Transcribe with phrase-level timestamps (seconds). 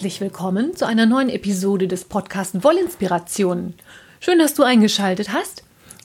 [0.00, 3.74] Herzlich willkommen zu einer neuen Episode des Podcasts Wollinspirationen.
[4.18, 5.62] Schön, dass du eingeschaltet hast.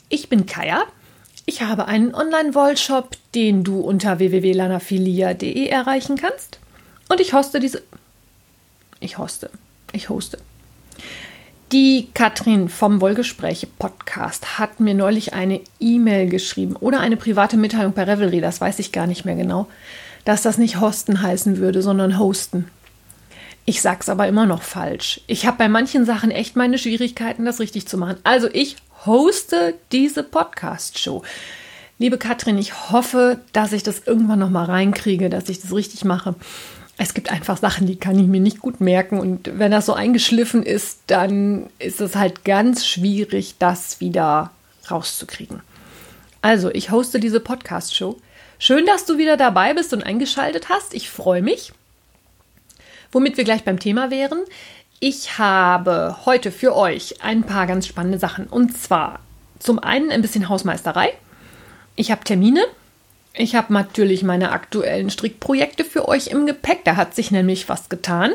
[0.09, 0.83] Ich bin Kaya.
[1.45, 6.59] Ich habe einen Online-Wollshop, den du unter www.lanafilia.de erreichen kannst.
[7.07, 7.83] Und ich hoste diese.
[8.99, 9.49] Ich hoste.
[9.93, 10.39] Ich hoste.
[11.71, 17.93] Die Katrin vom Wollgespräche Podcast hat mir neulich eine E-Mail geschrieben oder eine private Mitteilung
[17.93, 19.67] per Revelry, das weiß ich gar nicht mehr genau,
[20.25, 22.69] dass das nicht hosten heißen würde, sondern hosten.
[23.65, 25.21] Ich sag's aber immer noch falsch.
[25.27, 28.17] Ich habe bei manchen Sachen echt meine Schwierigkeiten, das richtig zu machen.
[28.23, 31.23] Also ich hoste diese Podcast-Show.
[31.97, 36.05] Liebe Katrin, ich hoffe, dass ich das irgendwann noch mal reinkriege, dass ich das richtig
[36.05, 36.35] mache
[36.97, 39.19] es gibt einfach Sachen, die kann ich mir nicht gut merken.
[39.19, 44.51] Und wenn das so eingeschliffen ist, dann ist es halt ganz schwierig, das wieder
[44.89, 45.61] rauszukriegen.
[46.41, 48.17] Also, ich hoste diese Podcast-Show.
[48.59, 50.93] Schön, dass du wieder dabei bist und eingeschaltet hast.
[50.93, 51.73] Ich freue mich.
[53.15, 54.39] Womit wir gleich beim Thema wären.
[54.99, 58.45] Ich habe heute für euch ein paar ganz spannende Sachen.
[58.47, 59.21] Und zwar
[59.57, 61.13] zum einen ein bisschen Hausmeisterei.
[61.95, 62.65] Ich habe Termine
[63.37, 66.83] ich habe natürlich meine aktuellen Strickprojekte für euch im Gepäck.
[66.83, 68.33] Da hat sich nämlich was getan.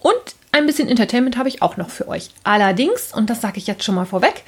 [0.00, 0.16] Und
[0.50, 2.30] ein bisschen Entertainment habe ich auch noch für euch.
[2.42, 4.42] Allerdings, und das sage ich jetzt schon mal vorweg,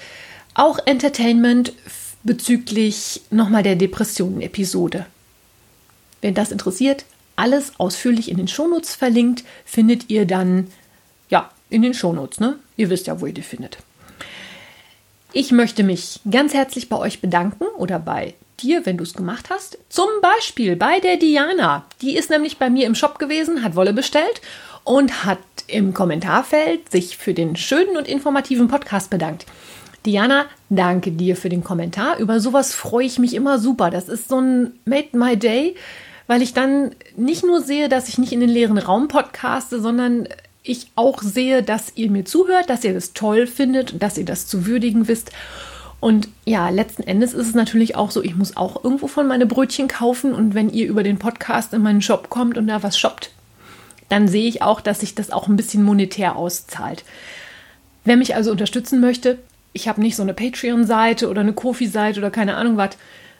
[0.54, 1.72] auch Entertainment
[2.24, 5.06] bezüglich nochmal der Depressionen-Episode.
[6.20, 7.04] Wenn das interessiert,
[7.36, 10.68] alles ausführlich in den Shownotes verlinkt, findet ihr dann,
[11.28, 12.58] ja, in den Shownotes, ne?
[12.76, 13.78] Ihr wisst ja, wo ihr die findet.
[15.32, 19.50] Ich möchte mich ganz herzlich bei euch bedanken oder bei dir, wenn du es gemacht
[19.50, 19.78] hast.
[19.88, 21.84] Zum Beispiel bei der Diana.
[22.00, 24.40] Die ist nämlich bei mir im Shop gewesen, hat Wolle bestellt
[24.84, 29.46] und hat im Kommentarfeld sich für den schönen und informativen Podcast bedankt.
[30.06, 32.18] Diana, danke dir für den Kommentar.
[32.18, 33.90] Über sowas freue ich mich immer super.
[33.90, 35.74] Das ist so ein Made My Day,
[36.26, 40.28] weil ich dann nicht nur sehe, dass ich nicht in den leeren Raum podcaste, sondern
[40.62, 44.46] ich auch sehe, dass ihr mir zuhört, dass ihr das toll findet, dass ihr das
[44.46, 45.30] zu würdigen wisst.
[46.00, 49.46] Und ja, letzten Endes ist es natürlich auch so, ich muss auch irgendwo von meine
[49.46, 52.98] Brötchen kaufen und wenn ihr über den Podcast in meinen Shop kommt und da was
[52.98, 53.30] shoppt,
[54.08, 57.04] dann sehe ich auch, dass sich das auch ein bisschen monetär auszahlt.
[58.04, 59.38] Wer mich also unterstützen möchte,
[59.72, 62.90] ich habe nicht so eine Patreon-Seite oder eine Kofi-Seite oder keine Ahnung was.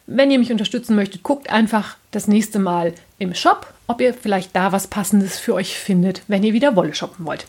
[0.06, 4.54] Wenn ihr mich unterstützen möchtet, guckt einfach das nächste Mal im Shop, ob ihr vielleicht
[4.54, 7.46] da was Passendes für euch findet, wenn ihr wieder Wolle shoppen wollt.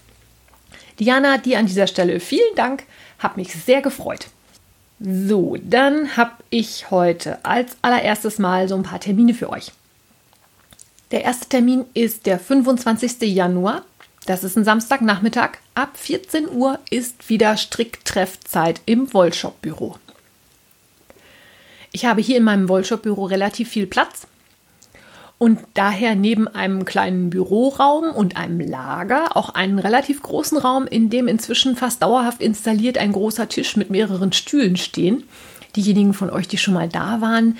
[1.00, 2.84] Diana, dir an dieser Stelle vielen Dank,
[3.20, 4.28] hat mich sehr gefreut.
[5.00, 9.72] So, dann habe ich heute als allererstes Mal so ein paar Termine für euch.
[11.12, 13.22] Der erste Termin ist der 25.
[13.22, 13.84] Januar.
[14.26, 15.52] Das ist ein Samstagnachmittag.
[15.76, 19.98] Ab 14 Uhr ist wieder Stricktreffzeit im Wollshop-Büro.
[21.92, 24.28] Ich habe hier in meinem Wollshop-Büro relativ viel Platz
[25.40, 31.10] und daher neben einem kleinen Büroraum und einem Lager auch einen relativ großen Raum, in
[31.10, 35.24] dem inzwischen fast dauerhaft installiert ein großer Tisch mit mehreren Stühlen stehen.
[35.76, 37.58] Diejenigen von euch, die schon mal da waren,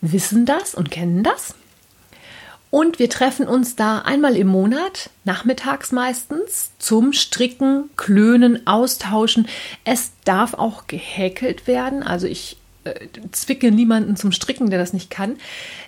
[0.00, 1.54] wissen das und kennen das.
[2.70, 9.48] Und wir treffen uns da einmal im Monat, nachmittags meistens, zum Stricken, Klönen, Austauschen.
[9.84, 12.02] Es darf auch gehäkelt werden.
[12.02, 12.56] Also ich
[13.32, 15.36] zwicke niemanden zum Stricken, der das nicht kann.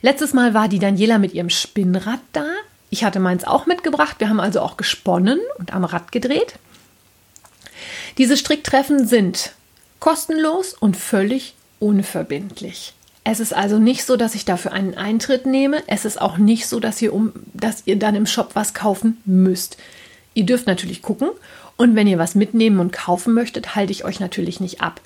[0.03, 2.47] Letztes Mal war die Daniela mit ihrem Spinnrad da.
[2.91, 4.17] Ich hatte meins auch mitgebracht.
[4.19, 6.55] Wir haben also auch gesponnen und am Rad gedreht.
[8.17, 9.53] Diese Stricktreffen sind
[10.01, 12.95] kostenlos und völlig unverbindlich.
[13.25, 15.83] Es ist also nicht so, dass ich dafür einen Eintritt nehme.
[15.87, 19.19] Es ist auch nicht so, dass ihr, um, dass ihr dann im Shop was kaufen
[19.27, 19.77] müsst.
[20.33, 21.29] Ihr dürft natürlich gucken
[21.77, 25.01] und wenn ihr was mitnehmen und kaufen möchtet, halte ich euch natürlich nicht ab.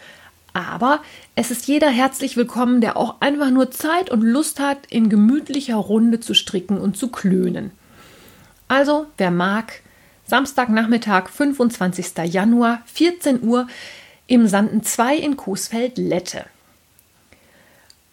[0.54, 1.00] Aber
[1.34, 5.76] es ist jeder herzlich willkommen, der auch einfach nur Zeit und Lust hat, in gemütlicher
[5.76, 7.70] Runde zu stricken und zu klönen.
[8.68, 9.80] Also, wer mag,
[10.26, 12.32] Samstagnachmittag, 25.
[12.32, 13.66] Januar, 14 Uhr
[14.26, 16.46] im Sanden 2 in Coesfeld-Lette.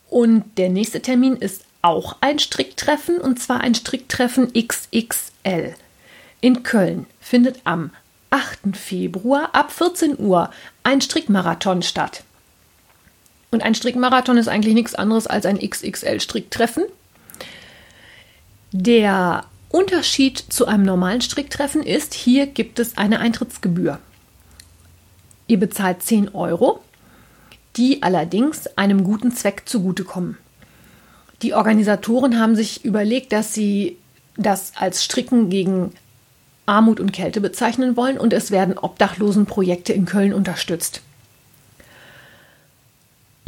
[0.09, 5.75] Und der nächste Termin ist auch ein Stricktreffen und zwar ein Stricktreffen XXL.
[6.41, 7.91] In Köln findet am
[8.31, 8.75] 8.
[8.75, 10.51] Februar ab 14 Uhr
[10.83, 12.23] ein Strickmarathon statt.
[13.51, 16.83] Und ein Strickmarathon ist eigentlich nichts anderes als ein XXL-Stricktreffen.
[18.71, 23.99] Der Unterschied zu einem normalen Stricktreffen ist, hier gibt es eine Eintrittsgebühr.
[25.47, 26.79] Ihr bezahlt 10 Euro,
[27.75, 30.37] die allerdings einem guten Zweck zugutekommen.
[31.41, 33.97] Die Organisatoren haben sich überlegt, dass sie
[34.37, 35.93] das als Stricken gegen
[36.65, 41.01] Armut und Kälte bezeichnen wollen und es werden Obdachlosenprojekte in Köln unterstützt.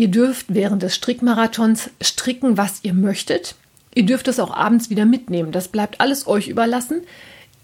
[0.02, 3.54] Ihr dürft während des Strickmarathons stricken, was ihr möchtet.
[3.94, 5.52] Ihr dürft es auch abends wieder mitnehmen.
[5.52, 7.02] Das bleibt alles euch überlassen.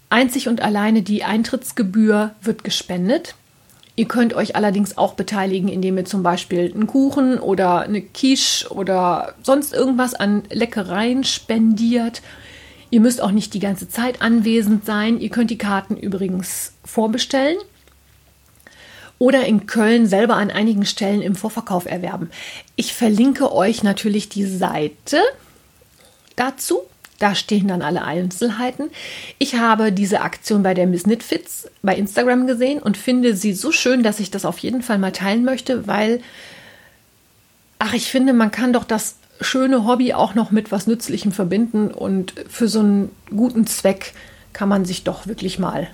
[0.08, 3.34] Einzig und alleine die Eintrittsgebühr wird gespendet.
[3.96, 8.68] Ihr könnt euch allerdings auch beteiligen, indem ihr zum Beispiel einen Kuchen oder eine Quiche
[8.70, 12.22] oder sonst irgendwas an Leckereien spendiert.
[12.90, 15.18] Ihr müsst auch nicht die ganze Zeit anwesend sein.
[15.18, 17.58] Ihr könnt die Karten übrigens vorbestellen
[19.18, 22.30] oder in Köln selber an einigen Stellen im Vorverkauf erwerben.
[22.76, 25.20] Ich verlinke euch natürlich die Seite
[26.36, 26.80] dazu.
[27.18, 28.90] Da stehen dann alle Einzelheiten.
[29.38, 33.72] Ich habe diese Aktion bei der Miss Knitfits bei Instagram gesehen und finde sie so
[33.72, 36.20] schön, dass ich das auf jeden Fall mal teilen möchte, weil,
[37.80, 41.90] ach, ich finde, man kann doch das schöne Hobby auch noch mit was Nützlichem verbinden
[41.90, 44.12] und für so einen guten Zweck
[44.52, 45.88] kann man sich doch wirklich mal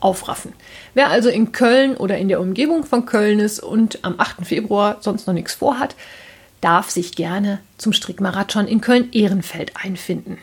[0.00, 0.52] aufraffen.
[0.94, 4.46] Wer also in Köln oder in der Umgebung von Köln ist und am 8.
[4.46, 5.94] Februar sonst noch nichts vorhat,
[6.60, 10.38] darf sich gerne zum Strickmarathon in Köln-Ehrenfeld einfinden.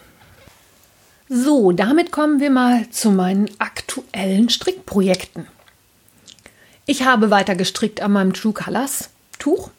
[1.27, 5.47] So, damit kommen wir mal zu meinen aktuellen Strickprojekten.
[6.85, 9.09] Ich habe weiter gestrickt an meinem True Colors
[9.39, 9.71] Tuch.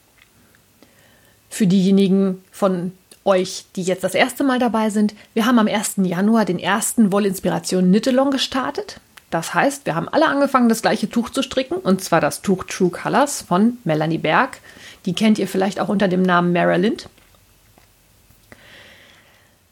[1.49, 2.93] Für diejenigen von
[3.25, 5.95] euch, die jetzt das erste Mal dabei sind, wir haben am 1.
[5.99, 9.01] Januar den ersten Wollinspiration Knit-Along gestartet.
[9.31, 12.65] Das heißt, wir haben alle angefangen, das gleiche Tuch zu stricken, und zwar das Tuch
[12.65, 14.59] True Colors von Melanie Berg.
[15.05, 16.97] Die kennt ihr vielleicht auch unter dem Namen Marilyn.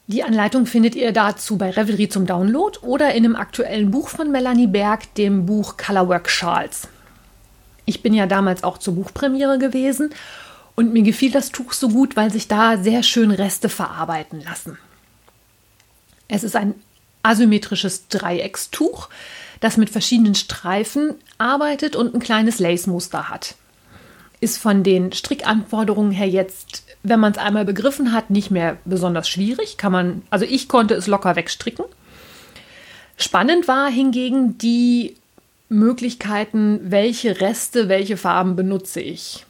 [0.07, 4.31] Die Anleitung findet ihr dazu bei Revelry zum Download oder in einem aktuellen Buch von
[4.31, 6.89] Melanie Berg, dem Buch Colorwork Charles.
[7.87, 10.11] Ich bin ja damals auch zur Buchpremiere gewesen
[10.75, 14.79] und mir gefiel das Tuch so gut, weil sich da sehr schön Reste verarbeiten lassen.
[16.29, 16.75] Es ist ein
[17.23, 19.09] asymmetrisches Dreieckstuch,
[19.65, 23.55] das mit verschiedenen Streifen arbeitet und ein kleines Lace-Muster hat.
[24.41, 29.27] Ist von den Strickanforderungen her jetzt, wenn man es einmal begriffen hat, nicht mehr besonders
[29.27, 29.79] schwierig.
[29.79, 31.87] Kann man, also ich konnte es locker wegstricken.
[33.17, 35.17] Spannend war hingegen die
[35.71, 39.47] Möglichkeiten, welche Reste, welche Farben benutze ich.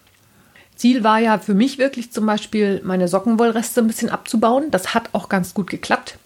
[0.77, 4.71] Ziel war ja für mich wirklich zum Beispiel meine Sockenwollreste ein bisschen abzubauen.
[4.71, 6.19] Das hat auch ganz gut geklappt.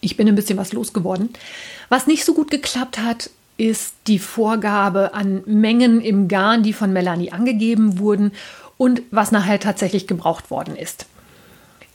[0.00, 1.30] Ich bin ein bisschen was losgeworden.
[1.88, 6.92] Was nicht so gut geklappt hat, ist die Vorgabe an Mengen im Garn, die von
[6.92, 8.32] Melanie angegeben wurden
[8.78, 11.06] und was nachher tatsächlich gebraucht worden ist.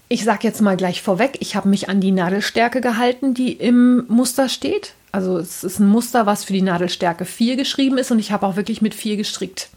[0.07, 4.05] Ich sage jetzt mal gleich vorweg, ich habe mich an die Nadelstärke gehalten, die im
[4.07, 4.93] Muster steht.
[5.11, 8.45] Also es ist ein Muster, was für die Nadelstärke 4 geschrieben ist und ich habe
[8.45, 9.69] auch wirklich mit 4 gestrickt.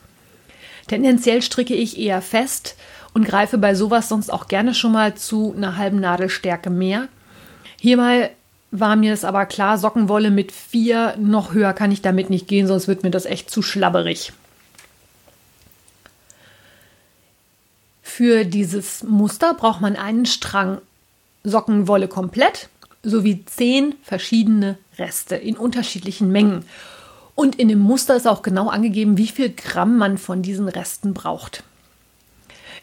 [0.89, 2.77] Tendenziell stricke ich eher fest
[3.15, 7.09] und greife bei sowas sonst auch gerne schon mal zu einer halben Nadelstärke mehr.
[7.81, 8.31] Hierbei
[8.71, 12.67] war mir es aber klar, Sockenwolle mit vier, noch höher kann ich damit nicht gehen,
[12.67, 14.33] sonst wird mir das echt zu schlabberig.
[18.03, 20.79] Für dieses Muster braucht man einen Strang
[21.45, 22.69] Sockenwolle komplett
[23.03, 26.65] sowie zehn verschiedene Reste in unterschiedlichen Mengen.
[27.35, 31.15] Und in dem Muster ist auch genau angegeben, wie viel Gramm man von diesen Resten
[31.15, 31.63] braucht.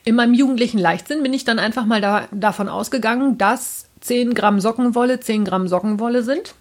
[0.08, 4.60] In meinem jugendlichen Leichtsinn bin ich dann einfach mal da, davon ausgegangen, dass 10 Gramm
[4.60, 6.54] Sockenwolle 10 Gramm Sockenwolle sind.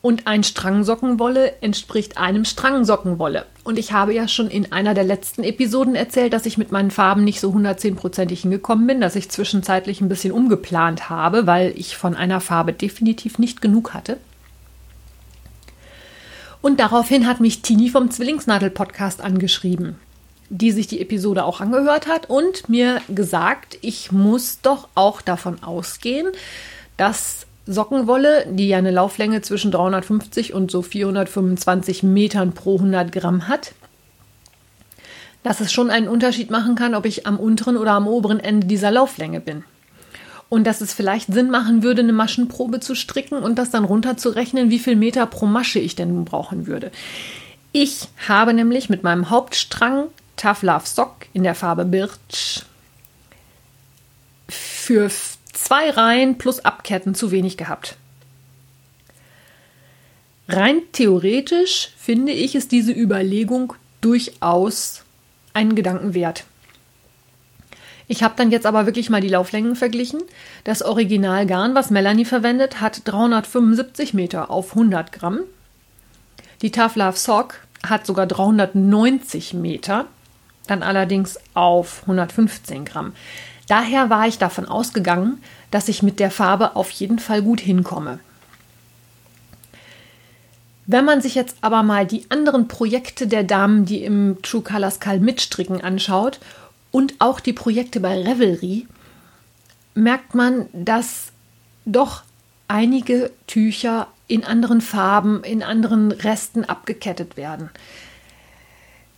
[0.00, 3.44] Und ein Strang Sockenwolle entspricht einem Strang Sockenwolle.
[3.64, 6.90] Und ich habe ja schon in einer der letzten Episoden erzählt, dass ich mit meinen
[6.90, 11.98] Farben nicht so 110%ig hingekommen bin, dass ich zwischenzeitlich ein bisschen umgeplant habe, weil ich
[11.98, 14.16] von einer Farbe definitiv nicht genug hatte.
[16.62, 19.96] Und daraufhin hat mich Tini vom Zwillingsnadel-Podcast angeschrieben
[20.48, 25.62] die sich die Episode auch angehört hat und mir gesagt, ich muss doch auch davon
[25.62, 26.28] ausgehen,
[26.96, 33.48] dass Sockenwolle, die ja eine Lauflänge zwischen 350 und so 425 Metern pro 100 Gramm
[33.48, 33.72] hat,
[35.42, 38.66] dass es schon einen Unterschied machen kann, ob ich am unteren oder am oberen Ende
[38.66, 39.64] dieser Lauflänge bin.
[40.48, 44.70] Und dass es vielleicht Sinn machen würde, eine Maschenprobe zu stricken und das dann runterzurechnen,
[44.70, 46.92] wie viel Meter pro Masche ich denn brauchen würde.
[47.72, 52.64] Ich habe nämlich mit meinem Hauptstrang Tough Love Sock in der Farbe Birch
[54.48, 55.10] für
[55.52, 57.96] zwei Reihen plus Abketten zu wenig gehabt.
[60.48, 65.02] Rein theoretisch finde ich, ist diese Überlegung durchaus
[65.54, 66.44] einen Gedanken wert.
[68.08, 70.22] Ich habe dann jetzt aber wirklich mal die Lauflängen verglichen.
[70.62, 75.40] Das Originalgarn, was Melanie verwendet, hat 375 Meter auf 100 Gramm.
[76.62, 80.06] Die Tough Love Sock hat sogar 390 Meter
[80.66, 83.12] dann allerdings auf 115 Gramm.
[83.68, 88.20] Daher war ich davon ausgegangen, dass ich mit der Farbe auf jeden Fall gut hinkomme.
[90.86, 95.00] Wenn man sich jetzt aber mal die anderen Projekte der Damen, die im True Colors
[95.00, 96.38] Kal mitstricken, anschaut
[96.92, 98.86] und auch die Projekte bei Revelry,
[99.94, 101.32] merkt man, dass
[101.86, 102.22] doch
[102.68, 107.70] einige Tücher in anderen Farben, in anderen Resten abgekettet werden.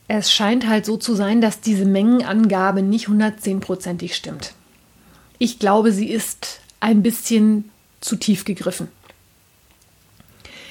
[0.09, 4.55] Es scheint halt so zu sein, dass diese Mengenangabe nicht 110%ig stimmt.
[5.39, 8.89] Ich glaube, sie ist ein bisschen zu tief gegriffen.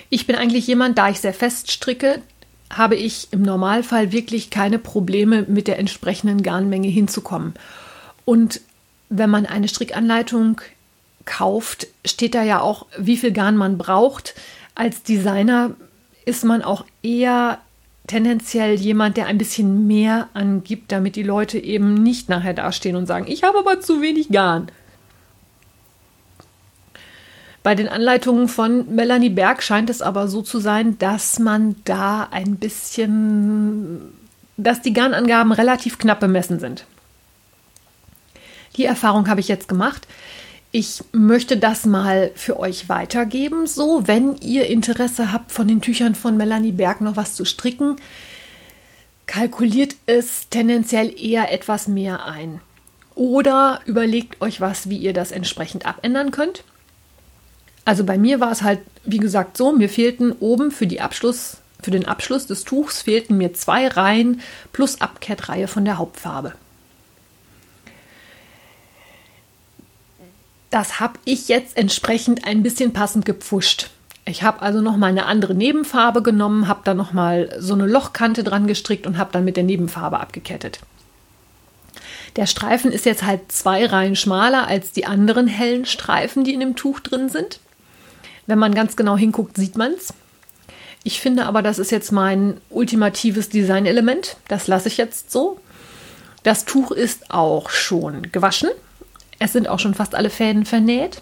[0.09, 2.21] Ich bin eigentlich jemand, da ich sehr fest stricke,
[2.71, 7.53] habe ich im Normalfall wirklich keine Probleme mit der entsprechenden Garnmenge hinzukommen.
[8.25, 8.61] Und
[9.09, 10.61] wenn man eine Strickanleitung
[11.25, 14.33] kauft, steht da ja auch, wie viel Garn man braucht.
[14.75, 15.71] Als Designer
[16.25, 17.59] ist man auch eher
[18.07, 23.05] tendenziell jemand, der ein bisschen mehr angibt, damit die Leute eben nicht nachher dastehen und
[23.05, 24.71] sagen, ich habe aber zu wenig Garn.
[27.63, 32.29] Bei den Anleitungen von Melanie Berg scheint es aber so zu sein, dass man da
[32.31, 34.13] ein bisschen,
[34.55, 36.85] dass die Garnangaben relativ knapp bemessen sind.
[38.77, 40.07] Die Erfahrung habe ich jetzt gemacht.
[40.79, 43.65] Ich möchte das mal für euch weitergeben.
[43.65, 47.95] So, wenn ihr Interesse habt, von den Tüchern von Melanie Berg noch was zu stricken,
[49.25, 52.61] kalkuliert es tendenziell eher etwas mehr ein.
[53.15, 56.63] Oder überlegt euch was, wie ihr das entsprechend abändern könnt.
[57.83, 61.89] Also bei mir war es halt, wie gesagt, so, mir fehlten oben für, Abschluss, für
[61.89, 64.41] den Abschluss des Tuchs fehlten mir zwei Reihen
[64.73, 66.53] plus Abkettreihe von der Hauptfarbe.
[70.69, 73.89] Das habe ich jetzt entsprechend ein bisschen passend gepfuscht.
[74.25, 77.85] Ich habe also noch mal eine andere Nebenfarbe genommen, habe dann noch mal so eine
[77.85, 80.79] Lochkante dran gestrickt und habe dann mit der Nebenfarbe abgekettet.
[82.35, 86.59] Der Streifen ist jetzt halt zwei Reihen schmaler als die anderen hellen Streifen, die in
[86.59, 87.59] dem Tuch drin sind.
[88.45, 90.13] Wenn man ganz genau hinguckt, sieht man es.
[91.03, 94.35] Ich finde aber, das ist jetzt mein ultimatives Designelement.
[94.49, 95.59] Das lasse ich jetzt so.
[96.43, 98.69] Das Tuch ist auch schon gewaschen.
[99.39, 101.21] Es sind auch schon fast alle Fäden vernäht.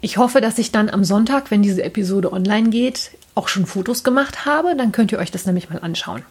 [0.00, 4.04] Ich hoffe, dass ich dann am Sonntag, wenn diese Episode online geht, auch schon Fotos
[4.04, 4.76] gemacht habe.
[4.76, 6.22] Dann könnt ihr euch das nämlich mal anschauen.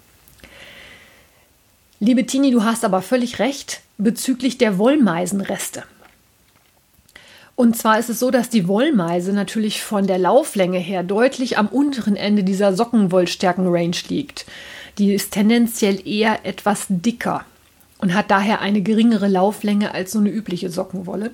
[2.00, 5.84] Liebe Tini, du hast aber völlig recht bezüglich der Wollmeisenreste.
[7.56, 11.68] Und zwar ist es so, dass die Wollmeise natürlich von der Lauflänge her deutlich am
[11.68, 14.46] unteren Ende dieser Sockenwollstärken-Range liegt.
[14.98, 17.46] Die ist tendenziell eher etwas dicker
[18.04, 21.32] und hat daher eine geringere Lauflänge als so eine übliche Sockenwolle.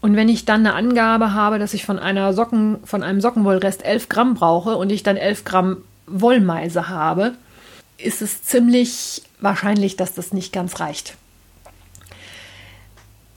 [0.00, 3.84] Und wenn ich dann eine Angabe habe, dass ich von, einer Socken, von einem Sockenwollrest
[3.84, 5.76] 11 Gramm brauche und ich dann 11 Gramm
[6.08, 7.34] Wollmeise habe,
[7.98, 11.14] ist es ziemlich wahrscheinlich, dass das nicht ganz reicht.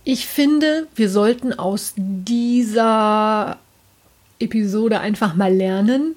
[0.03, 3.57] Ich finde, wir sollten aus dieser
[4.39, 6.15] Episode einfach mal lernen,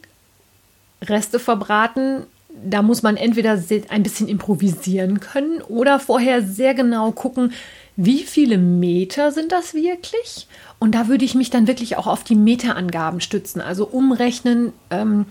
[1.03, 2.23] Reste verbraten
[2.65, 7.53] da muss man entweder ein bisschen improvisieren können oder vorher sehr genau gucken,
[7.97, 10.47] wie viele Meter sind das wirklich?
[10.79, 14.73] Und da würde ich mich dann wirklich auch auf die Meterangaben stützen, also umrechnen.
[14.91, 15.27] Ähm,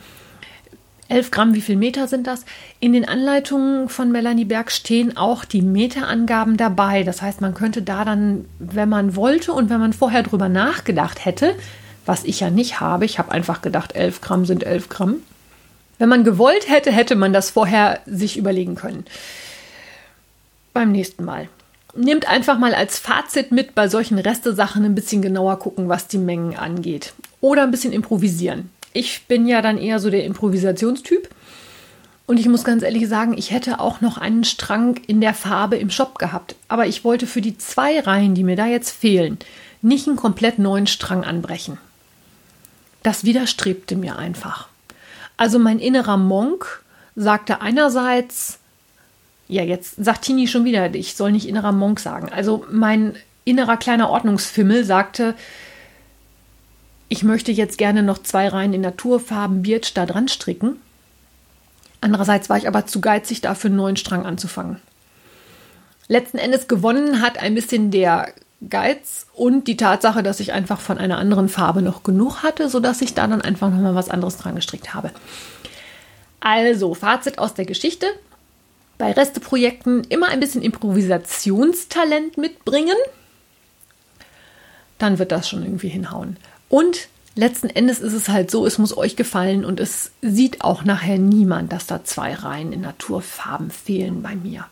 [1.11, 2.45] 11 Gramm, wie viel Meter sind das?
[2.79, 7.03] In den Anleitungen von Melanie Berg stehen auch die Meterangaben dabei.
[7.03, 11.25] Das heißt, man könnte da dann, wenn man wollte und wenn man vorher drüber nachgedacht
[11.25, 11.55] hätte,
[12.05, 15.17] was ich ja nicht habe, ich habe einfach gedacht, 11 Gramm sind 11 Gramm,
[16.01, 19.05] wenn man gewollt hätte, hätte man das vorher sich überlegen können.
[20.73, 21.47] Beim nächsten Mal.
[21.93, 26.17] Nehmt einfach mal als Fazit mit, bei solchen Restesachen ein bisschen genauer gucken, was die
[26.17, 27.13] Mengen angeht.
[27.39, 28.71] Oder ein bisschen improvisieren.
[28.93, 31.29] Ich bin ja dann eher so der Improvisationstyp.
[32.25, 35.75] Und ich muss ganz ehrlich sagen, ich hätte auch noch einen Strang in der Farbe
[35.75, 36.55] im Shop gehabt.
[36.67, 39.37] Aber ich wollte für die zwei Reihen, die mir da jetzt fehlen,
[39.83, 41.77] nicht einen komplett neuen Strang anbrechen.
[43.03, 44.70] Das widerstrebte mir einfach.
[45.41, 46.83] Also mein innerer Monk
[47.15, 48.59] sagte einerseits,
[49.47, 52.29] ja, jetzt sagt Tini schon wieder, ich soll nicht innerer Monk sagen.
[52.31, 55.33] Also mein innerer kleiner Ordnungsfimmel sagte,
[57.09, 60.79] ich möchte jetzt gerne noch zwei Reihen in Naturfarben Birch da dran stricken.
[62.01, 64.79] Andererseits war ich aber zu geizig, dafür einen neuen Strang anzufangen.
[66.07, 68.31] Letzten Endes gewonnen hat ein bisschen der
[68.69, 73.01] Geiz und die Tatsache, dass ich einfach von einer anderen Farbe noch genug hatte, sodass
[73.01, 75.11] ich da dann einfach nochmal was anderes dran gestrickt habe.
[76.39, 78.07] Also, Fazit aus der Geschichte.
[78.97, 82.97] Bei Resteprojekten immer ein bisschen Improvisationstalent mitbringen.
[84.99, 86.37] Dann wird das schon irgendwie hinhauen.
[86.69, 90.83] Und letzten Endes ist es halt so, es muss euch gefallen und es sieht auch
[90.83, 94.65] nachher niemand, dass da zwei Reihen in Naturfarben fehlen bei mir.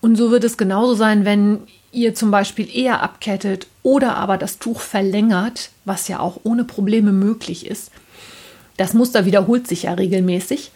[0.00, 4.58] Und so wird es genauso sein, wenn ihr zum Beispiel eher abkettet oder aber das
[4.58, 7.90] Tuch verlängert, was ja auch ohne Probleme möglich ist.
[8.76, 10.70] Das Muster wiederholt sich ja regelmäßig,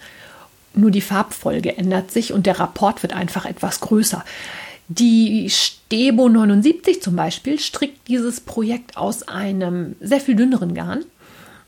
[0.72, 4.24] nur die Farbfolge ändert sich und der Rapport wird einfach etwas größer.
[4.88, 11.04] Die Stebo 79 zum Beispiel strickt dieses Projekt aus einem sehr viel dünneren Garn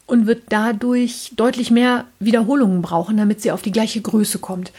[0.07, 4.73] und wird dadurch deutlich mehr Wiederholungen brauchen, damit sie auf die gleiche Größe kommt.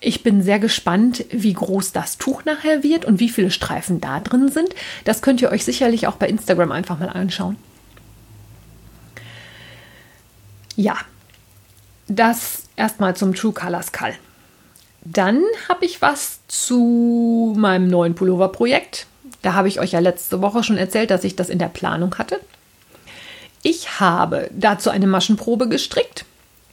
[0.00, 4.20] Ich bin sehr gespannt, wie groß das Tuch nachher wird und wie viele Streifen da
[4.20, 4.74] drin sind.
[5.04, 7.56] Das könnt ihr euch sicherlich auch bei Instagram einfach mal anschauen.
[10.76, 10.96] Ja,
[12.08, 14.14] das erstmal zum True Colors Call.
[15.00, 19.06] Dann habe ich was zu meinem neuen Pullover-Projekt.
[19.42, 22.16] Da habe ich euch ja letzte Woche schon erzählt, dass ich das in der Planung
[22.18, 22.40] hatte.
[23.62, 26.24] Ich habe dazu eine Maschenprobe gestrickt.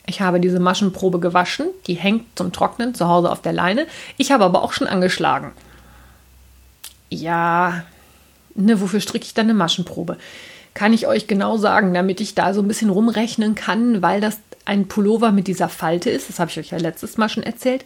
[0.06, 1.68] Ich habe diese Maschenprobe gewaschen.
[1.88, 3.88] Die hängt zum Trocknen zu Hause auf der Leine.
[4.18, 5.52] Ich habe aber auch schon angeschlagen.
[7.10, 7.84] Ja,
[8.56, 10.18] ne, wofür stricke ich dann eine Maschenprobe?
[10.74, 14.40] Kann ich euch genau sagen, damit ich da so ein bisschen rumrechnen kann, weil das
[14.66, 16.30] ein Pullover mit dieser Falte ist.
[16.30, 17.86] Das habe ich euch ja letztes Mal schon erzählt.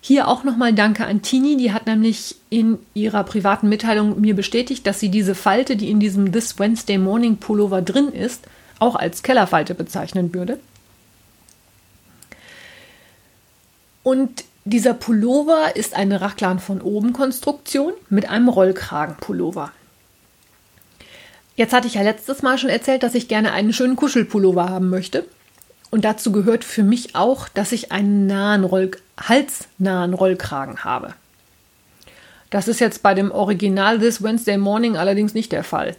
[0.00, 4.86] Hier auch nochmal Danke an Tini, die hat nämlich in ihrer privaten Mitteilung mir bestätigt,
[4.86, 8.44] dass sie diese Falte, die in diesem This Wednesday Morning Pullover drin ist,
[8.80, 10.58] auch als Kellerfalte bezeichnen würde.
[14.04, 19.72] Und dieser Pullover ist eine Rachlan von oben Konstruktion mit einem Rollkragenpullover.
[21.56, 24.90] Jetzt hatte ich ja letztes Mal schon erzählt, dass ich gerne einen schönen Kuschelpullover haben
[24.90, 25.24] möchte.
[25.90, 31.14] Und dazu gehört für mich auch, dass ich einen nahen Roll halsnahen Rollkragen habe.
[32.50, 35.96] Das ist jetzt bei dem Original This Wednesday Morning allerdings nicht der Fall.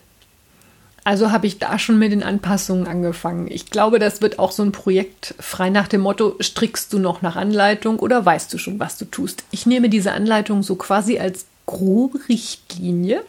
[1.06, 3.48] Also habe ich da schon mit den Anpassungen angefangen.
[3.50, 7.22] Ich glaube, das wird auch so ein Projekt frei nach dem Motto, strickst du noch
[7.22, 9.44] nach Anleitung oder weißt du schon, was du tust?
[9.52, 13.24] Ich nehme diese Anleitung so quasi als grobe Richtlinie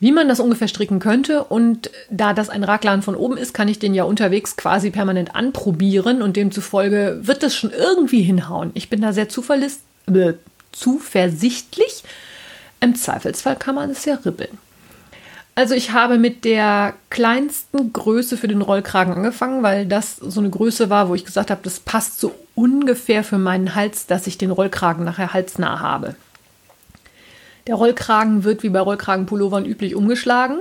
[0.00, 1.44] wie man das ungefähr stricken könnte.
[1.44, 5.36] Und da das ein Raglan von oben ist, kann ich den ja unterwegs quasi permanent
[5.36, 8.70] anprobieren und demzufolge wird es schon irgendwie hinhauen.
[8.74, 10.32] Ich bin da sehr äh,
[10.72, 12.02] zuversichtlich.
[12.80, 14.58] Im Zweifelsfall kann man es ja ribbeln.
[15.60, 20.48] Also ich habe mit der kleinsten Größe für den Rollkragen angefangen, weil das so eine
[20.48, 24.38] Größe war, wo ich gesagt habe, das passt so ungefähr für meinen Hals, dass ich
[24.38, 26.14] den Rollkragen nachher halsnah habe.
[27.66, 30.60] Der Rollkragen wird wie bei Rollkragenpullovern üblich umgeschlagen,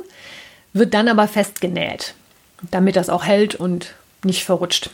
[0.73, 2.13] wird dann aber festgenäht,
[2.69, 4.89] damit das auch hält und nicht verrutscht.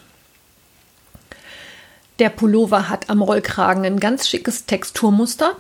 [2.20, 5.56] Der Pullover hat am Rollkragen ein ganz schickes Texturmuster.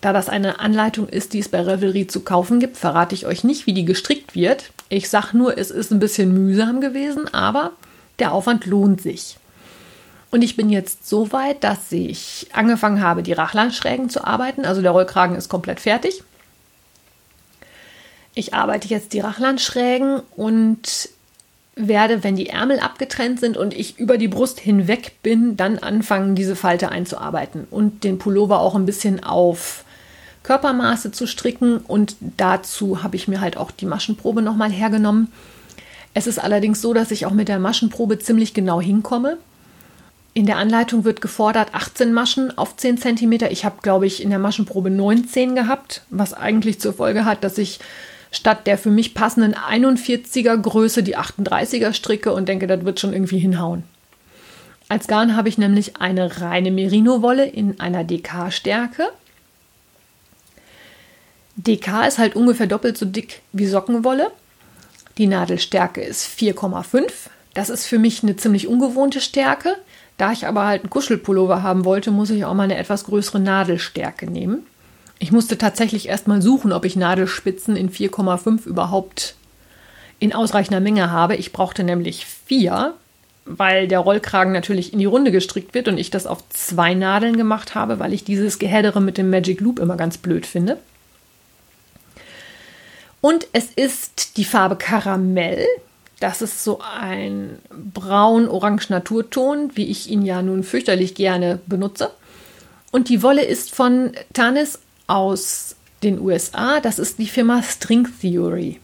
[0.00, 3.44] Da das eine Anleitung ist, die es bei Revelry zu kaufen gibt, verrate ich euch
[3.44, 4.70] nicht, wie die gestrickt wird.
[4.88, 7.72] Ich sage nur, es ist ein bisschen mühsam gewesen, aber
[8.18, 9.36] der Aufwand lohnt sich.
[10.30, 14.64] Und ich bin jetzt so weit, dass ich angefangen habe, die Rachlandschrägen zu arbeiten.
[14.64, 16.22] Also der Rollkragen ist komplett fertig.
[18.34, 21.10] Ich arbeite jetzt die Rachlandschrägen und
[21.74, 26.34] werde, wenn die Ärmel abgetrennt sind und ich über die Brust hinweg bin, dann anfangen,
[26.34, 29.84] diese Falte einzuarbeiten und den Pullover auch ein bisschen auf
[30.42, 31.78] Körpermaße zu stricken.
[31.78, 35.28] Und dazu habe ich mir halt auch die Maschenprobe nochmal hergenommen.
[36.14, 39.38] Es ist allerdings so, dass ich auch mit der Maschenprobe ziemlich genau hinkomme.
[40.32, 43.32] In der Anleitung wird gefordert 18 Maschen auf 10 cm.
[43.50, 47.58] Ich habe, glaube ich, in der Maschenprobe 19 gehabt, was eigentlich zur Folge hat, dass
[47.58, 47.80] ich
[48.30, 53.12] statt der für mich passenden 41er Größe die 38er stricke und denke, das wird schon
[53.12, 53.82] irgendwie hinhauen.
[54.88, 59.08] Als Garn habe ich nämlich eine reine Merino-Wolle in einer DK-Stärke.
[61.66, 64.30] DK ist halt ungefähr doppelt so dick wie Sockenwolle.
[65.18, 67.10] Die Nadelstärke ist 4,5.
[67.54, 69.76] Das ist für mich eine ziemlich ungewohnte Stärke.
[70.16, 73.40] Da ich aber halt einen Kuschelpullover haben wollte, muss ich auch mal eine etwas größere
[73.40, 74.66] Nadelstärke nehmen.
[75.18, 79.34] Ich musste tatsächlich erstmal suchen, ob ich Nadelspitzen in 4,5 überhaupt
[80.18, 81.36] in ausreichender Menge habe.
[81.36, 82.94] Ich brauchte nämlich vier,
[83.44, 87.36] weil der Rollkragen natürlich in die Runde gestrickt wird und ich das auf zwei Nadeln
[87.36, 90.78] gemacht habe, weil ich dieses Gehäddere mit dem Magic Loop immer ganz blöd finde.
[93.20, 95.66] Und es ist die Farbe Karamell.
[96.20, 102.10] Das ist so ein braun-orange Naturton, wie ich ihn ja nun fürchterlich gerne benutze.
[102.90, 106.80] Und die Wolle ist von Tanis aus den USA.
[106.80, 108.80] Das ist die Firma String Theory.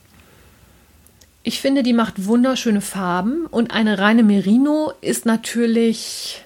[1.42, 6.42] Ich finde, die macht wunderschöne Farben und eine reine Merino ist natürlich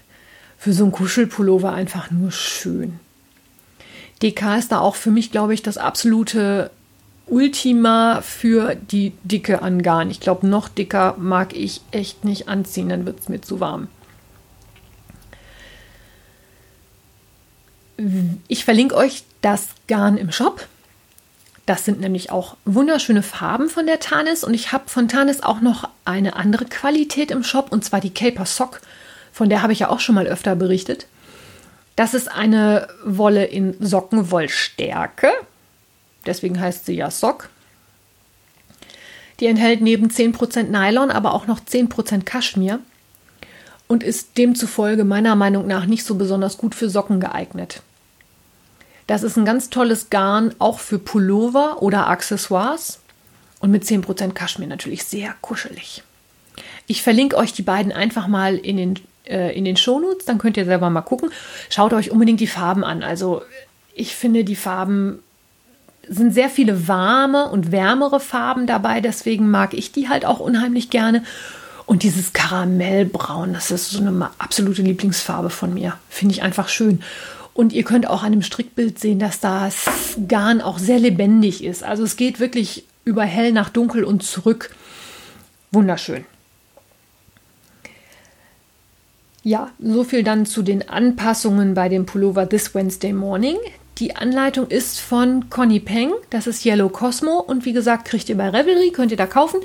[0.59, 3.01] für so einen Kuschelpullover einfach nur schön.
[4.23, 6.71] DK ist da auch für mich, glaube ich, das absolute
[7.31, 10.11] Ultima für die Dicke an Garn.
[10.11, 13.89] Ich glaube, noch dicker mag ich echt nicht anziehen, dann wird es mir zu warm.
[18.49, 20.67] Ich verlinke euch das Garn im Shop.
[21.67, 25.61] Das sind nämlich auch wunderschöne Farben von der Tanis und ich habe von Tanis auch
[25.61, 28.81] noch eine andere Qualität im Shop und zwar die Caper Sock.
[29.33, 31.07] Von der habe ich ja auch schon mal öfter berichtet.
[31.95, 35.31] Das ist eine Wolle in Sockenwollstärke.
[36.27, 37.49] Deswegen heißt sie ja Sock.
[39.41, 42.81] Die enthält neben 10% Nylon aber auch noch 10% Kaschmir
[43.89, 47.83] und ist demzufolge meiner Meinung nach nicht so besonders gut für Socken geeignet.
[49.07, 53.01] Das ist ein ganz tolles Garn, auch für Pullover oder Accessoires
[53.59, 56.05] und mit 10% Kaschmir natürlich sehr kuschelig.
[56.87, 60.57] Ich verlinke euch die beiden einfach mal in den, äh, in den Shownotes, dann könnt
[60.57, 61.31] ihr selber mal gucken.
[61.71, 63.03] Schaut euch unbedingt die Farben an.
[63.03, 63.43] Also
[63.95, 65.21] ich finde die Farben
[66.11, 70.91] sind sehr viele warme und wärmere Farben dabei, deswegen mag ich die halt auch unheimlich
[70.91, 71.23] gerne.
[71.87, 75.95] Und dieses Karamellbraun, das ist so eine absolute Lieblingsfarbe von mir.
[76.09, 77.01] Finde ich einfach schön.
[77.55, 81.85] Und ihr könnt auch an dem Strickbild sehen, dass das Garn auch sehr lebendig ist.
[81.85, 84.75] Also es geht wirklich über hell nach dunkel und zurück.
[85.73, 86.25] Wunderschön.
[89.43, 93.57] Ja, so viel dann zu den Anpassungen bei dem Pullover This Wednesday Morning.
[94.01, 98.37] Die Anleitung ist von Conny Peng, das ist Yellow Cosmo und wie gesagt, kriegt ihr
[98.37, 99.61] bei Revelry, könnt ihr da kaufen.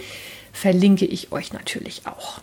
[0.52, 2.40] Verlinke ich euch natürlich auch.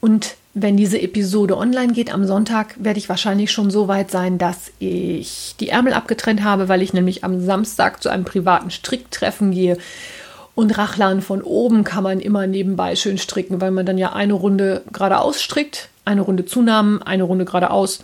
[0.00, 4.38] Und wenn diese Episode online geht am Sonntag, werde ich wahrscheinlich schon so weit sein,
[4.38, 9.52] dass ich die Ärmel abgetrennt habe, weil ich nämlich am Samstag zu einem privaten Stricktreffen
[9.52, 9.78] gehe
[10.56, 14.32] und Rachlan von oben kann man immer nebenbei schön stricken, weil man dann ja eine
[14.32, 18.00] Runde geradeaus strickt, eine Runde Zunahmen, eine Runde geradeaus.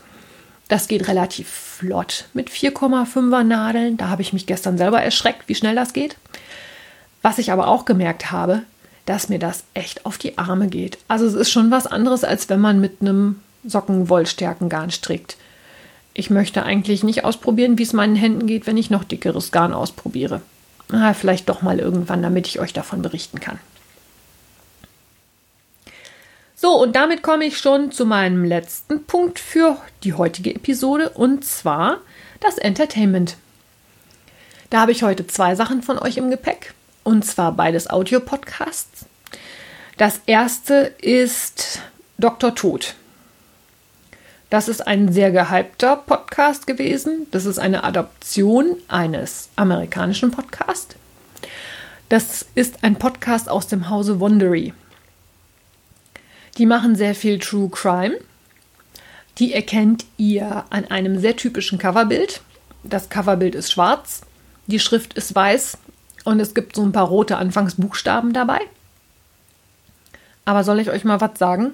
[0.72, 3.98] Das geht relativ flott mit 4,5er Nadeln.
[3.98, 6.16] Da habe ich mich gestern selber erschreckt, wie schnell das geht.
[7.20, 8.62] Was ich aber auch gemerkt habe,
[9.04, 10.96] dass mir das echt auf die Arme geht.
[11.08, 15.36] Also es ist schon was anderes, als wenn man mit einem Sockenwollstärkengarn strickt.
[16.14, 19.74] Ich möchte eigentlich nicht ausprobieren, wie es meinen Händen geht, wenn ich noch dickeres Garn
[19.74, 20.40] ausprobiere.
[20.90, 23.58] Ah, vielleicht doch mal irgendwann, damit ich euch davon berichten kann.
[26.62, 31.44] So, und damit komme ich schon zu meinem letzten Punkt für die heutige Episode und
[31.44, 31.98] zwar
[32.38, 33.36] das Entertainment.
[34.70, 36.72] Da habe ich heute zwei Sachen von euch im Gepäck
[37.02, 39.06] und zwar beides Audio-Podcasts.
[39.96, 41.80] Das erste ist
[42.18, 42.54] Dr.
[42.54, 42.94] Tod.
[44.48, 47.26] Das ist ein sehr gehypter Podcast gewesen.
[47.32, 50.94] Das ist eine Adaption eines amerikanischen Podcasts.
[52.08, 54.72] Das ist ein Podcast aus dem Hause Wondery.
[56.58, 58.18] Die machen sehr viel True Crime.
[59.38, 62.42] Die erkennt ihr an einem sehr typischen Coverbild.
[62.84, 64.22] Das Coverbild ist schwarz,
[64.66, 65.78] die Schrift ist weiß
[66.24, 68.60] und es gibt so ein paar rote Anfangsbuchstaben dabei.
[70.44, 71.72] Aber soll ich euch mal was sagen?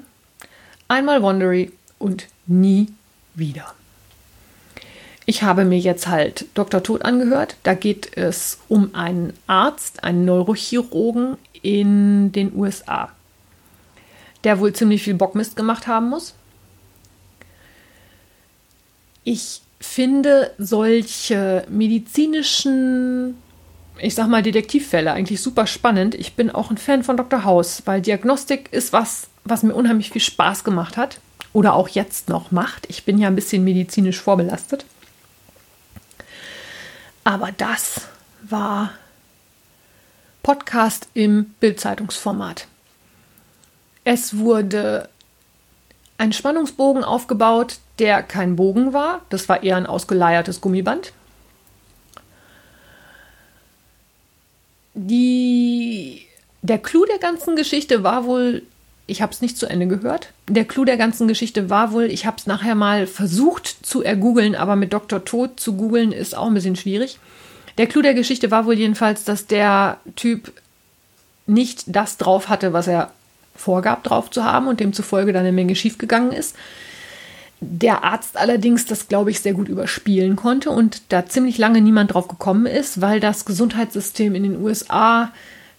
[0.87, 2.89] Einmal Wondery und nie
[3.35, 3.75] wieder.
[5.27, 6.83] Ich habe mir jetzt halt Dr.
[6.83, 7.57] Tod angehört.
[7.63, 13.11] Da geht es um einen Arzt, einen Neurochirurgen in den USA,
[14.45, 16.35] der wohl ziemlich viel Bockmist gemacht haben muss.
[19.25, 23.37] Ich finde solche medizinischen,
[23.99, 26.15] ich sag mal, Detektivfälle eigentlich super spannend.
[26.15, 27.45] Ich bin auch ein Fan von Dr.
[27.45, 31.21] House, weil Diagnostik ist was, was mir unheimlich viel Spaß gemacht hat
[31.53, 32.87] oder auch jetzt noch macht.
[32.89, 34.85] Ich bin ja ein bisschen medizinisch vorbelastet.
[37.25, 38.03] Aber das
[38.43, 38.93] war
[40.43, 42.67] Podcast im Bildzeitungsformat.
[44.11, 45.11] Es wurde
[46.17, 49.21] ein Spannungsbogen aufgebaut, der kein Bogen war.
[49.29, 51.13] Das war eher ein ausgeleiertes Gummiband.
[54.95, 56.23] Die,
[56.63, 58.63] der Clou der ganzen Geschichte war wohl
[59.07, 60.33] ich habe es nicht zu Ende gehört.
[60.49, 64.55] Der Clou der ganzen Geschichte war wohl, ich habe es nachher mal versucht zu ergoogeln,
[64.55, 65.23] aber mit Dr.
[65.23, 67.19] Tod zu googeln ist auch ein bisschen schwierig.
[67.77, 70.53] Der Clou der Geschichte war wohl jedenfalls, dass der Typ
[71.47, 73.13] nicht das drauf hatte, was er
[73.59, 76.57] vorgab drauf zu haben und demzufolge dann eine Menge schiefgegangen ist.
[77.61, 82.15] Der Arzt allerdings das, glaube ich, sehr gut überspielen konnte und da ziemlich lange niemand
[82.15, 85.33] drauf gekommen ist, weil das Gesundheitssystem in den USA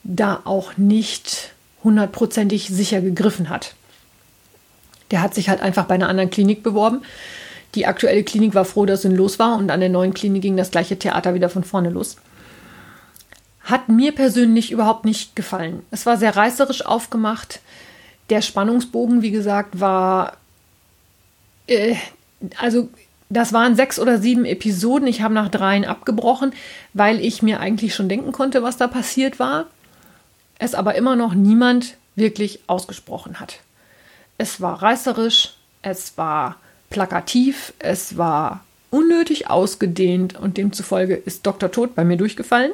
[0.04, 3.76] da auch nicht hundertprozentig sicher gegriffen hat.
[5.12, 7.02] Der hat sich halt einfach bei einer anderen Klinik beworben.
[7.76, 10.58] Die aktuelle Klinik war froh, dass es los war und an der neuen Klinik ging
[10.58, 12.18] das gleiche Theater wieder von vorne los.
[13.70, 15.86] Hat mir persönlich überhaupt nicht gefallen.
[15.92, 17.60] Es war sehr reißerisch aufgemacht.
[18.30, 20.38] Der Spannungsbogen, wie gesagt, war.
[21.68, 21.96] Äh,
[22.58, 22.90] also,
[23.30, 25.08] das waren sechs oder sieben Episoden.
[25.08, 26.54] Ich habe nach dreien abgebrochen,
[26.94, 29.68] weil ich mir eigentlich schon denken konnte, was da passiert war
[30.60, 33.62] es aber immer noch niemand wirklich ausgesprochen hat.
[34.38, 36.58] Es war reißerisch, es war
[36.90, 41.72] plakativ, es war unnötig ausgedehnt und demzufolge ist Dr.
[41.72, 42.72] Tod bei mir durchgefallen.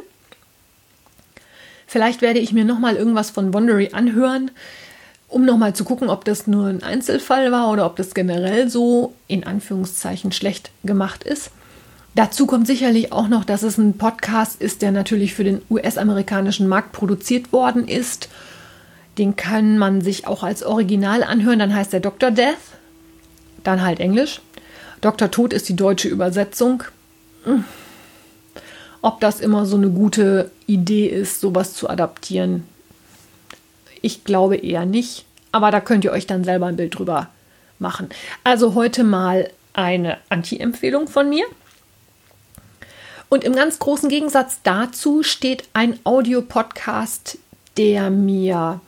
[1.88, 4.52] Vielleicht werde ich mir noch mal irgendwas von Wondery anhören
[5.28, 9.14] um nochmal zu gucken, ob das nur ein Einzelfall war oder ob das generell so
[9.28, 11.52] in Anführungszeichen schlecht gemacht ist.
[12.16, 16.68] Dazu kommt sicherlich auch noch, dass es ein Podcast ist, der natürlich für den US-amerikanischen
[16.68, 18.30] Markt produziert worden ist.
[19.18, 21.60] Den kann man sich auch als Original anhören.
[21.60, 22.32] Dann heißt der Dr.
[22.32, 22.56] Death,
[23.66, 24.40] dann halt Englisch.
[25.02, 25.30] Dr.
[25.30, 26.84] Tod ist die deutsche Übersetzung.
[29.06, 32.68] Ob das immer so eine gute Idee ist, sowas zu adaptieren,
[34.02, 35.26] ich glaube eher nicht.
[35.52, 37.30] Aber da könnt ihr euch dann selber ein Bild drüber
[37.78, 38.10] machen.
[38.44, 41.46] Also heute mal eine Anti-Empfehlung von mir.
[43.30, 47.38] Und im ganz großen Gegensatz dazu steht ein Audiopodcast,
[47.78, 48.82] der mir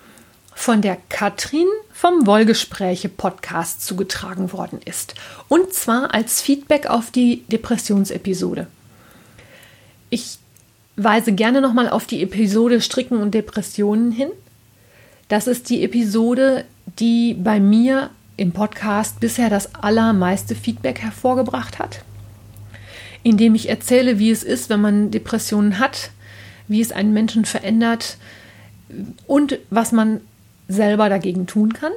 [0.56, 5.14] von der Katrin vom Wollgespräche Podcast zugetragen worden ist.
[5.48, 8.66] Und zwar als Feedback auf die Depressionsepisode.
[10.10, 10.38] Ich
[10.96, 14.30] weise gerne nochmal auf die Episode Stricken und Depressionen hin.
[15.28, 16.66] Das ist die Episode,
[17.00, 22.02] die bei mir im Podcast bisher das allermeiste Feedback hervorgebracht hat
[23.28, 26.12] indem ich erzähle, wie es ist, wenn man Depressionen hat,
[26.70, 28.18] wie es einen Menschen verändert
[29.26, 30.22] und was man
[30.70, 31.92] selber dagegen tun kann.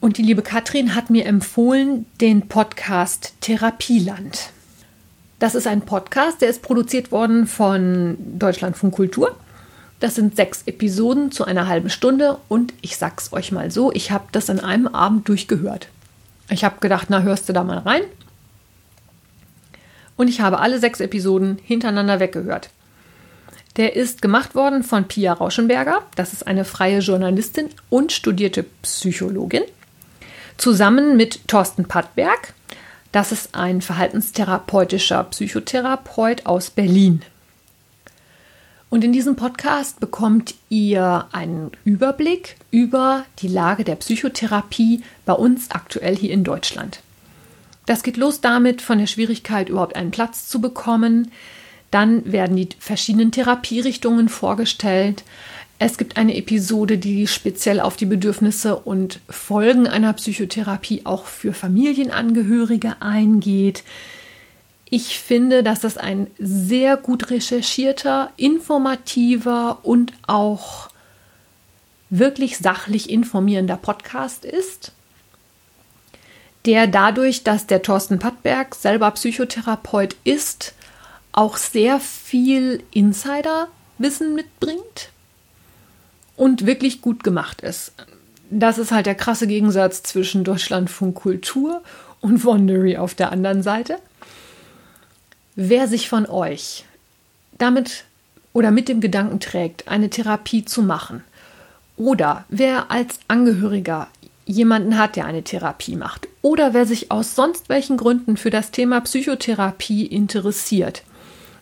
[0.00, 4.50] Und die liebe Katrin hat mir empfohlen den Podcast Therapieland.
[5.38, 9.36] Das ist ein Podcast, der ist produziert worden von Deutschlandfunk Kultur.
[10.00, 14.10] Das sind sechs Episoden zu einer halben Stunde und ich sag's euch mal so, ich
[14.10, 15.88] habe das an einem Abend durchgehört.
[16.48, 18.02] Ich habe gedacht, na hörst du da mal rein?
[20.16, 22.70] und ich habe alle sechs Episoden hintereinander weggehört.
[23.76, 29.62] Der ist gemacht worden von Pia Rauschenberger, das ist eine freie Journalistin und studierte Psychologin,
[30.56, 32.54] zusammen mit Thorsten Pattberg,
[33.16, 37.22] das ist ein verhaltenstherapeutischer Psychotherapeut aus Berlin.
[38.90, 45.70] Und in diesem Podcast bekommt ihr einen Überblick über die Lage der Psychotherapie bei uns
[45.70, 47.00] aktuell hier in Deutschland.
[47.86, 51.32] Das geht los damit, von der Schwierigkeit, überhaupt einen Platz zu bekommen.
[51.90, 55.24] Dann werden die verschiedenen Therapierichtungen vorgestellt.
[55.78, 61.52] Es gibt eine Episode, die speziell auf die Bedürfnisse und Folgen einer Psychotherapie auch für
[61.52, 63.84] Familienangehörige eingeht.
[64.88, 70.88] Ich finde, dass das ein sehr gut recherchierter, informativer und auch
[72.08, 74.92] wirklich sachlich informierender Podcast ist
[76.66, 80.74] der dadurch, dass der Thorsten Pattberg selber Psychotherapeut ist,
[81.32, 85.10] auch sehr viel Insiderwissen mitbringt
[86.36, 87.92] und wirklich gut gemacht ist.
[88.50, 91.82] Das ist halt der krasse Gegensatz zwischen Deutschlandfunk Kultur
[92.20, 93.98] und Wondery auf der anderen Seite.
[95.56, 96.84] Wer sich von euch
[97.58, 98.04] damit
[98.52, 101.24] oder mit dem Gedanken trägt, eine Therapie zu machen,
[101.96, 104.08] oder wer als Angehöriger
[104.44, 108.70] jemanden hat, der eine Therapie macht oder wer sich aus sonst welchen Gründen für das
[108.70, 111.02] Thema Psychotherapie interessiert.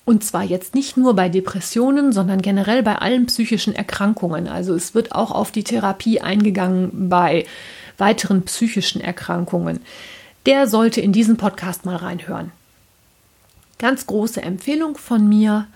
[0.04, 4.48] Und zwar jetzt nicht nur bei Depressionen, sondern generell bei allen psychischen Erkrankungen.
[4.48, 7.46] Also es wird auch auf die Therapie eingegangen bei
[7.96, 9.80] weiteren psychischen Erkrankungen.
[10.44, 12.52] Der sollte in diesen Podcast mal reinhören.
[13.78, 15.66] Ganz große Empfehlung von mir.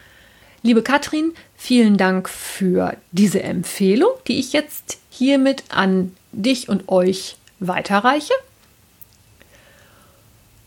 [0.62, 7.36] Liebe Katrin, vielen Dank für diese Empfehlung, die ich jetzt hiermit an dich und euch
[7.60, 8.34] weiterreiche.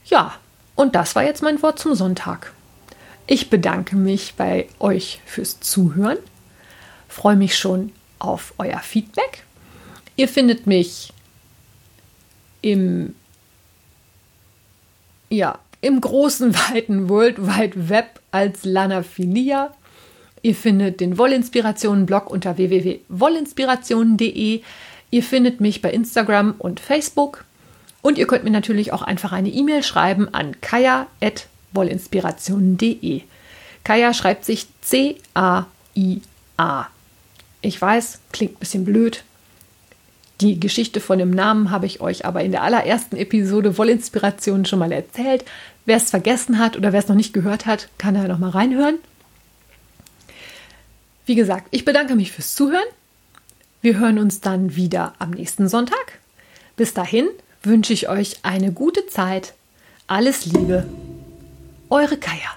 [0.06, 0.34] Ja,
[0.76, 2.54] und das war jetzt mein Wort zum Sonntag.
[3.28, 6.18] Ich bedanke mich bei euch fürs Zuhören,
[7.08, 9.44] freue mich schon auf euer Feedback.
[10.16, 11.14] Ihr findet mich
[12.62, 13.16] im
[15.30, 19.74] ja, im großen, weiten World Wide Web als Lana Filia.
[20.44, 24.62] Ihr findet den Wollinspirationen-Blog unter www.wollinspirationen.de.
[25.12, 27.46] Ihr findet mich bei Instagram und Facebook.
[28.02, 30.60] Und ihr könnt mir natürlich auch einfach eine E-Mail schreiben an
[31.74, 33.22] kaya.wollinspirationen.de.
[33.84, 35.66] Kaya schreibt sich C-A-I-A.
[37.62, 39.24] Ich weiß, klingt ein bisschen blöd.
[40.40, 44.80] Die Geschichte von dem Namen habe ich euch aber in der allerersten Episode Wollinspirationen schon
[44.80, 45.46] mal erzählt.
[45.86, 48.50] Wer es vergessen hat oder wer es noch nicht gehört hat, kann da noch mal
[48.50, 48.98] reinhören.
[51.26, 52.82] Wie gesagt, ich bedanke mich fürs Zuhören.
[53.82, 56.20] Wir hören uns dann wieder am nächsten Sonntag.
[56.76, 57.28] Bis dahin
[57.64, 59.54] wünsche ich euch eine gute Zeit.
[60.08, 60.88] Alles Liebe.
[61.92, 62.52] Eure Kaya.